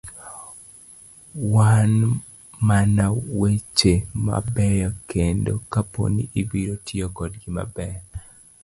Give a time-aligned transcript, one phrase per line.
[1.53, 1.91] Wan
[2.67, 3.05] mana
[3.39, 3.93] weche
[4.25, 7.99] mabeyo kende kaponi ibiro tiyo kodgi maber.